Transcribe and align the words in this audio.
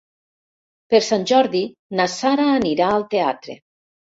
Per 0.93 1.01
Sant 1.09 1.27
Jordi 1.33 1.61
na 1.99 2.09
Sara 2.17 2.49
anirà 2.55 2.91
al 2.97 3.07
teatre. 3.13 3.61